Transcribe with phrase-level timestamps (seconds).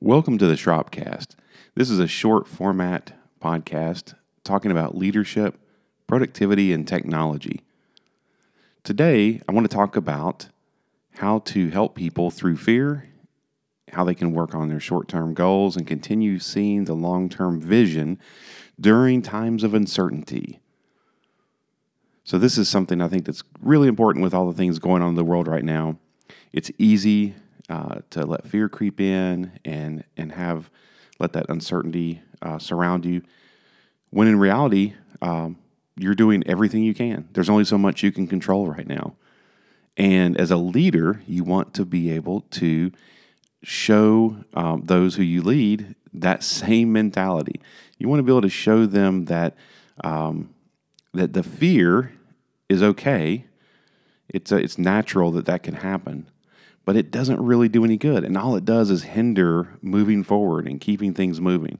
[0.00, 1.34] Welcome to the Shropcast.
[1.74, 5.58] This is a short format podcast talking about leadership,
[6.06, 7.62] productivity, and technology.
[8.84, 10.50] Today, I want to talk about
[11.14, 13.08] how to help people through fear,
[13.92, 17.60] how they can work on their short term goals, and continue seeing the long term
[17.60, 18.20] vision
[18.80, 20.60] during times of uncertainty.
[22.22, 25.08] So, this is something I think that's really important with all the things going on
[25.08, 25.98] in the world right now.
[26.52, 27.34] It's easy
[27.68, 30.70] uh, to let fear creep in and and have
[31.18, 33.22] let that uncertainty uh, surround you.
[34.10, 35.58] When in reality, um,
[35.96, 37.28] you're doing everything you can.
[37.32, 39.16] There's only so much you can control right now.
[39.96, 42.92] And as a leader, you want to be able to
[43.64, 47.60] show um, those who you lead that same mentality.
[47.98, 49.56] You want to be able to show them that
[50.04, 50.54] um,
[51.12, 52.12] that the fear
[52.68, 53.44] is okay.
[54.28, 56.30] It's a, it's natural that that can happen,
[56.88, 58.24] but it doesn't really do any good.
[58.24, 61.78] And all it does is hinder moving forward and keeping things moving.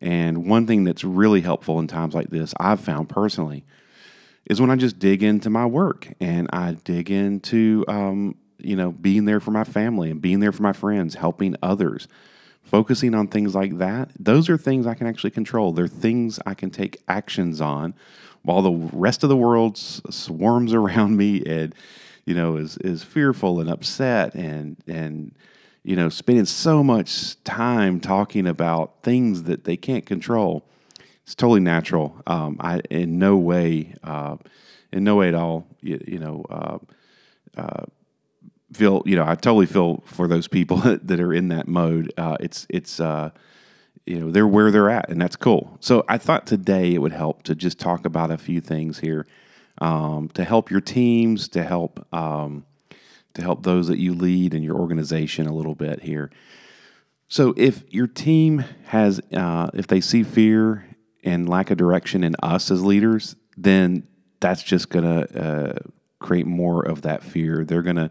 [0.00, 3.64] And one thing that's really helpful in times like this, I've found personally,
[4.48, 8.92] is when I just dig into my work and I dig into, um, you know,
[8.92, 12.06] being there for my family and being there for my friends, helping others,
[12.62, 14.12] focusing on things like that.
[14.16, 15.72] Those are things I can actually control.
[15.72, 17.92] They're things I can take actions on
[18.42, 21.74] while the rest of the world swarms around me and
[22.24, 25.34] you know, is is fearful and upset and and
[25.84, 30.64] you know, spending so much time talking about things that they can't control.
[31.24, 32.20] It's totally natural.
[32.26, 34.36] Um, I in no way, uh,
[34.92, 36.78] in no way at all, you, you know, uh,
[37.56, 37.84] uh,
[38.72, 39.24] feel you know.
[39.24, 42.12] I totally feel for those people that are in that mode.
[42.16, 43.30] Uh, it's it's uh,
[44.06, 45.78] you know they're where they're at, and that's cool.
[45.80, 49.26] So I thought today it would help to just talk about a few things here
[49.78, 52.64] um, to help your teams, to help um,
[53.34, 56.30] to help those that you lead in your organization a little bit here.
[57.28, 60.86] So if your team has, uh, if they see fear
[61.24, 64.06] and lack of direction in us as leaders, then
[64.40, 65.78] that's just going to uh,
[66.18, 67.64] create more of that fear.
[67.64, 68.10] They're going to,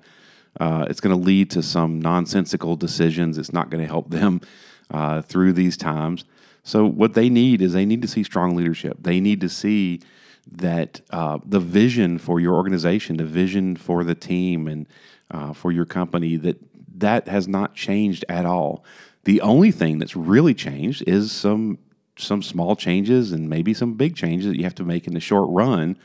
[0.59, 3.37] uh, it's going to lead to some nonsensical decisions.
[3.37, 4.41] It's not going to help them
[4.89, 6.25] uh, through these times.
[6.63, 8.97] So what they need is they need to see strong leadership.
[9.01, 10.01] They need to see
[10.49, 14.87] that uh, the vision for your organization, the vision for the team, and
[15.29, 16.57] uh, for your company, that
[16.99, 18.83] that has not changed at all.
[19.23, 21.77] The only thing that's really changed is some
[22.17, 25.19] some small changes and maybe some big changes that you have to make in the
[25.19, 25.97] short run.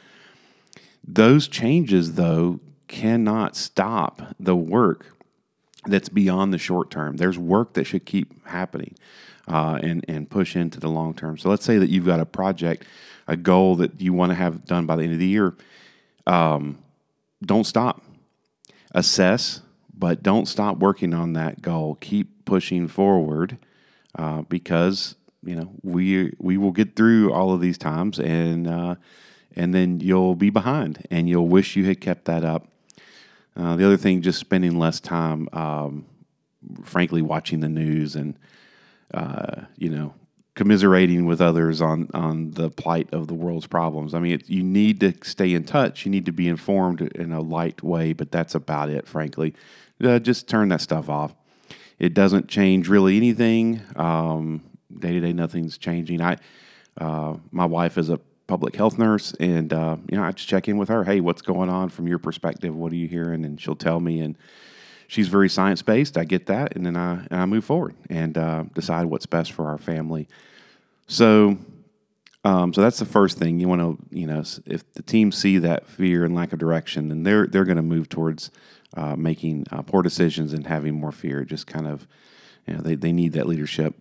[1.07, 5.16] Those changes, though, cannot stop the work
[5.87, 7.17] that's beyond the short term.
[7.17, 8.95] There's work that should keep happening
[9.49, 11.39] uh, and and push into the long term.
[11.39, 12.85] So let's say that you've got a project,
[13.27, 15.55] a goal that you want to have done by the end of the year.
[16.27, 16.79] Um,
[17.45, 18.03] don't stop.
[18.93, 19.61] Assess,
[19.97, 21.97] but don't stop working on that goal.
[22.01, 23.59] Keep pushing forward
[24.19, 28.95] uh, because you know we we will get through all of these times and uh,
[29.55, 32.69] and then you'll be behind and you'll wish you had kept that up.
[33.57, 36.07] Uh, the other thing, just spending less time, um,
[36.85, 38.39] frankly, watching the news and
[39.15, 40.15] uh, you know,
[40.55, 44.15] commiserating with others on on the plight of the world's problems.
[44.15, 46.05] I mean, it, you need to stay in touch.
[46.05, 49.07] You need to be informed in a light way, but that's about it.
[49.07, 49.55] Frankly,
[50.03, 51.35] uh, just turn that stuff off.
[51.99, 53.81] It doesn't change really anything.
[54.99, 56.21] Day to day, nothing's changing.
[56.21, 56.37] I,
[57.01, 60.69] uh, my wife is a public health nurse, and uh, you know, I just check
[60.69, 61.05] in with her.
[61.05, 62.75] Hey, what's going on from your perspective?
[62.75, 63.45] What are you hearing?
[63.45, 64.37] And she'll tell me and
[65.09, 66.17] she's very science based.
[66.17, 69.53] I get that, and then I and I move forward and uh, decide what's best
[69.53, 70.29] for our family.
[71.07, 71.59] So,
[72.45, 75.59] um, so that's the first thing you want to you know if the team see
[75.59, 78.51] that fear and lack of direction, then they're they're going to move towards
[78.97, 81.45] uh, making uh, poor decisions and having more fear.
[81.45, 82.07] Just kind of
[82.67, 83.95] you know they they need that leadership.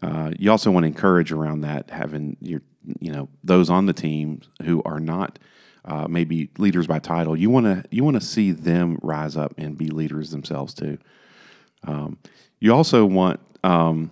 [0.00, 2.62] Uh, you also want to encourage around that having your
[3.00, 5.38] you know those on the team who are not
[5.84, 7.36] uh, maybe leaders by title.
[7.36, 10.98] You want to you want to see them rise up and be leaders themselves too.
[11.84, 12.18] Um,
[12.60, 14.10] you also want um,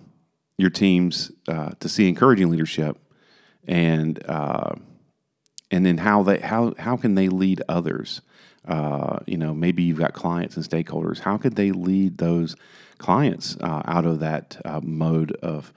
[0.57, 2.97] your teams uh, to see encouraging leadership,
[3.67, 4.75] and uh,
[5.71, 8.21] and then how they how how can they lead others?
[8.67, 11.19] Uh, you know, maybe you've got clients and stakeholders.
[11.19, 12.55] How could they lead those
[12.99, 15.73] clients uh, out of that uh, mode of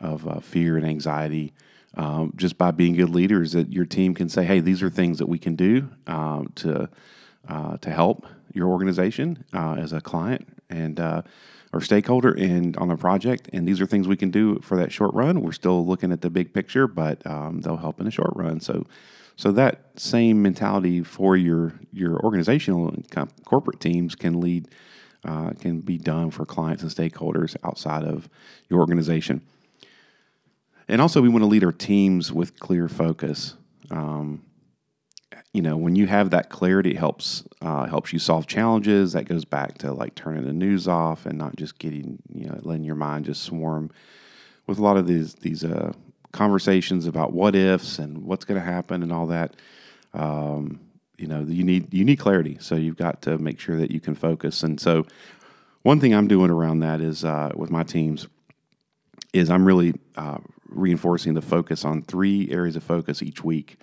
[0.00, 1.52] of fear and anxiety?
[1.98, 5.18] um, just by being good leaders that your team can say, hey, these are things
[5.18, 6.88] that we can do um, to
[7.48, 11.22] uh, to help your organization uh, as a client and uh,
[11.72, 13.48] or stakeholder and on a project.
[13.52, 15.40] And these are things we can do for that short run.
[15.40, 18.60] We're still looking at the big picture, but um, they'll help in the short run.
[18.60, 18.86] So.
[19.38, 23.06] So that same mentality for your your organizational and
[23.44, 24.66] corporate teams can lead
[25.24, 28.28] uh, can be done for clients and stakeholders outside of
[28.68, 29.42] your organization.
[30.88, 33.54] And also, we want to lead our teams with clear focus.
[33.90, 34.42] Um,
[35.52, 39.12] you know, when you have that clarity, it helps uh, helps you solve challenges.
[39.12, 42.58] That goes back to like turning the news off and not just getting you know
[42.62, 43.92] letting your mind just swarm
[44.66, 45.92] with a lot of these these uh,
[46.32, 49.56] conversations about what ifs and what's going to happen and all that.
[50.14, 50.80] Um,
[51.16, 54.00] you know, you need you need clarity, so you've got to make sure that you
[54.00, 54.62] can focus.
[54.62, 55.04] And so,
[55.82, 58.28] one thing I'm doing around that is uh, with my teams
[59.32, 60.38] is I'm really uh,
[60.68, 63.78] reinforcing the focus on three areas of focus each week.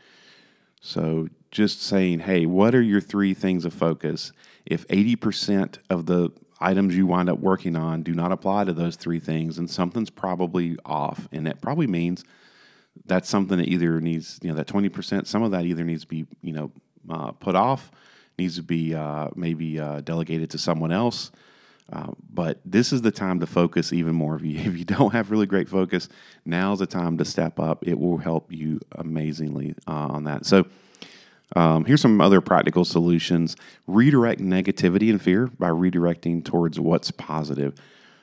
[0.82, 4.32] So just saying, hey, what are your three things of focus?
[4.66, 8.96] If 80% of the items you wind up working on do not apply to those
[8.96, 11.28] three things, and something's probably off.
[11.32, 12.24] And that probably means
[13.06, 16.08] that's something that either needs, you know, that 20%, some of that either needs to
[16.08, 16.72] be, you know,
[17.10, 17.92] uh, put off,
[18.38, 21.32] needs to be uh, maybe uh, delegated to someone else.
[21.92, 24.36] Uh, but this is the time to focus even more.
[24.40, 26.10] If you, if you don't have really great focus,
[26.46, 27.88] now's the time to step up.
[27.88, 30.46] It will help you amazingly uh, on that.
[30.46, 30.66] So,
[31.56, 33.56] um, here's some other practical solutions
[33.88, 37.76] redirect negativity and fear by redirecting towards what's positive.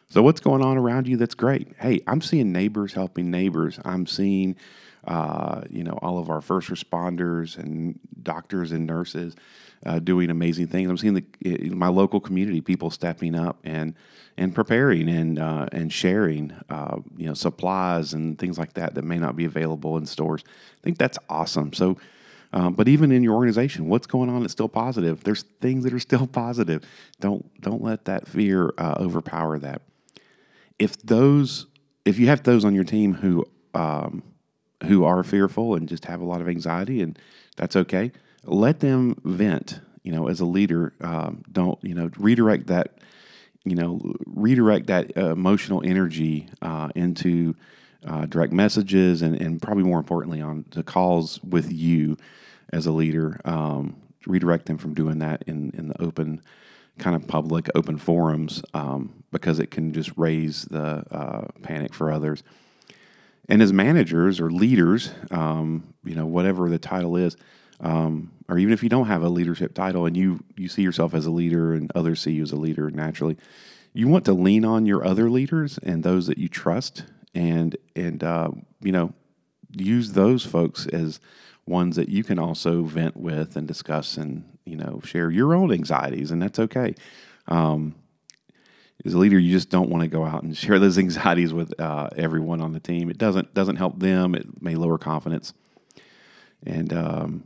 [0.09, 1.75] So, what's going on around you that's great?
[1.79, 3.79] Hey, I'm seeing neighbors helping neighbors.
[3.85, 4.57] I'm seeing,
[5.07, 9.35] uh, you know, all of our first responders and doctors and nurses
[9.87, 10.91] uh, doing amazing things.
[10.91, 13.95] I'm seeing the, my local community people stepping up and
[14.37, 19.05] and preparing and uh, and sharing, uh, you know, supplies and things like that that
[19.05, 20.43] may not be available in stores.
[20.47, 21.73] I think that's awesome.
[21.73, 21.97] So.
[22.53, 25.25] Um, but even in your organization, what's going on that's still positive?
[25.25, 26.85] There's things that are still positive.
[27.21, 29.83] Don't don't let that fear uh, overpower that.
[30.79, 31.67] If those,
[32.05, 34.23] if you have those on your team who um,
[34.85, 37.19] who are fearful and just have a lot of anxiety, and
[37.57, 38.13] that's okay
[38.45, 39.81] let them vent.
[40.03, 42.99] You know, as a leader, um, don't you know redirect that.
[43.65, 47.55] You know, redirect that emotional energy uh, into
[48.05, 52.17] uh, direct messages, and, and probably more importantly, on the calls with you
[52.73, 53.41] as a leader.
[53.45, 53.97] Um,
[54.27, 56.41] redirect them from doing that in in the open
[56.99, 62.13] kind of public open forums um, because it can just raise the uh, panic for
[62.13, 62.43] others.
[63.49, 67.37] And as managers or leaders, um, you know, whatever the title is,
[67.81, 71.15] um, or even if you don't have a leadership title and you you see yourself
[71.15, 73.37] as a leader and others see you as a leader naturally,
[73.93, 77.05] you want to lean on your other leaders and those that you trust,
[77.35, 79.13] and and uh, you know
[79.75, 81.19] use those folks as
[81.67, 85.73] ones that you can also vent with and discuss and you know share your own
[85.73, 86.95] anxieties, and that's okay.
[87.49, 87.95] Um,
[89.05, 91.79] as a leader, you just don't want to go out and share those anxieties with
[91.81, 93.11] uh, everyone on the team.
[93.11, 94.35] It doesn't doesn't help them.
[94.35, 95.55] It may lower confidence,
[96.67, 97.45] and um,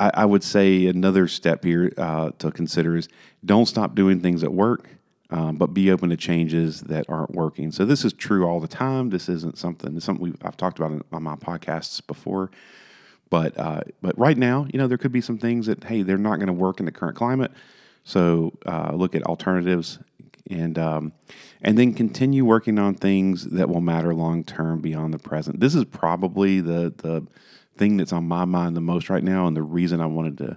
[0.00, 3.08] I, I would say another step here uh, to consider is
[3.44, 4.88] don't stop doing things at work.
[5.30, 7.70] Um, but be open to changes that aren't working.
[7.70, 9.10] So this is true all the time.
[9.10, 10.00] This isn't something.
[10.00, 12.50] Something I've talked about on my podcasts before.
[13.30, 16.18] But uh, but right now, you know, there could be some things that hey, they're
[16.18, 17.52] not going to work in the current climate.
[18.04, 19.98] So uh, look at alternatives,
[20.50, 21.12] and um,
[21.60, 25.60] and then continue working on things that will matter long term beyond the present.
[25.60, 27.26] This is probably the the
[27.76, 30.56] thing that's on my mind the most right now, and the reason I wanted to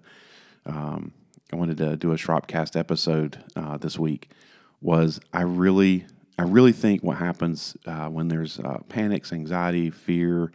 [0.65, 1.13] um,
[1.51, 4.29] I wanted to do a Shropcast episode uh, this week
[4.81, 6.05] was I really
[6.37, 10.51] I really think what happens uh, when there's uh, panics, anxiety, fear,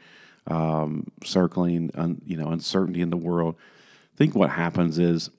[0.47, 3.57] um, circling, un, you know, uncertainty in the world.
[4.15, 5.31] I think what happens is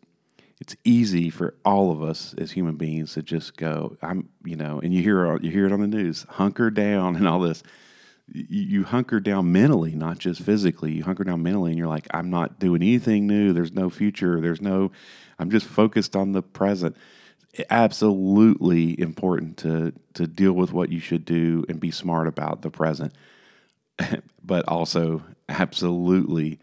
[0.59, 4.79] it's easy for all of us as human beings to just go, I'm, you know,
[4.79, 7.63] and you hear you hear it on the news, hunker down and all this
[8.33, 10.91] you, hunker down mentally, not just physically.
[10.91, 13.53] You hunker down mentally, and you're like, I'm not doing anything new.
[13.53, 14.41] There's no future.
[14.41, 14.91] There's no.
[15.39, 16.97] I'm just focused on the present.
[17.69, 22.69] Absolutely important to to deal with what you should do and be smart about the
[22.69, 23.13] present,
[24.44, 26.60] but also absolutely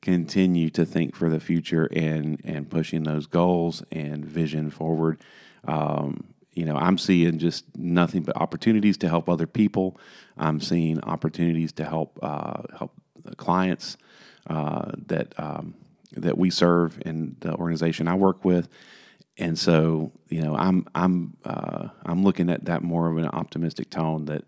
[0.00, 5.20] continue to think for the future and and pushing those goals and vision forward.
[5.64, 9.98] Um, you know, I'm seeing just nothing but opportunities to help other people.
[10.36, 12.92] I'm seeing opportunities to help uh, help
[13.36, 13.96] clients
[14.48, 15.74] uh, that um,
[16.12, 18.68] that we serve in the organization I work with,
[19.36, 23.90] and so you know, I'm I'm uh, I'm looking at that more of an optimistic
[23.90, 24.44] tone that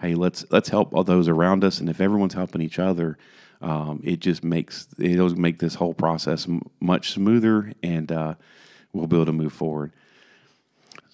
[0.00, 3.18] hey, let's let's help all those around us, and if everyone's helping each other.
[3.60, 8.34] Um, it just makes it'll make this whole process m- much smoother, and uh,
[8.92, 9.92] we'll be able to move forward.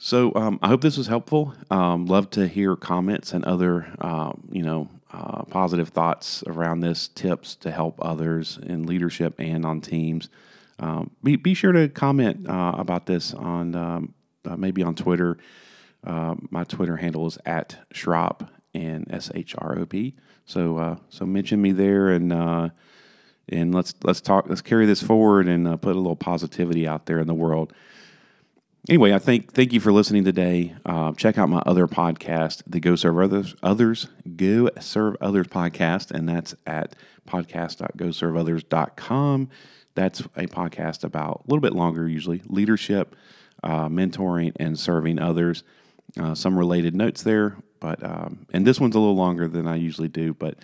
[0.03, 1.55] So um, I hope this was helpful.
[1.71, 7.09] Um, love to hear comments and other, um, you know, uh, positive thoughts around this,
[7.09, 10.31] tips to help others in leadership and on teams.
[10.79, 14.15] Um, be, be sure to comment uh, about this on um,
[14.47, 15.37] uh, maybe on Twitter.
[16.03, 20.15] Uh, my Twitter handle is at Shrop and S H R O P.
[20.47, 22.69] So uh, so mention me there and uh,
[23.49, 24.49] and let's let's talk.
[24.49, 27.73] Let's carry this forward and uh, put a little positivity out there in the world.
[28.89, 30.75] Anyway, I think thank you for listening today.
[30.87, 36.11] Uh, check out my other podcast, the Go Serve Others Others Go Serve Others podcast,
[36.11, 36.97] and that's at
[37.29, 39.49] podcast.goserveothers.com.
[39.95, 43.15] That's a podcast about a little bit longer, usually leadership,
[43.62, 45.62] uh, mentoring, and serving others.
[46.19, 49.77] Uh, some related notes there, but um, and this one's a little longer than I
[49.77, 50.57] usually do, but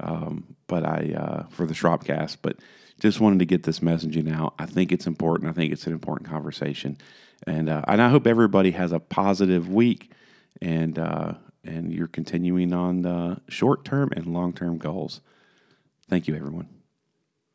[0.00, 2.56] um, but I uh, for the Shropcast, but
[3.00, 4.54] just wanted to get this messaging out.
[4.58, 5.50] I think it's important.
[5.50, 6.98] I think it's an important conversation,
[7.46, 10.12] and uh, and I hope everybody has a positive week,
[10.60, 15.20] and uh, and you're continuing on the short term and long term goals.
[16.08, 16.81] Thank you, everyone.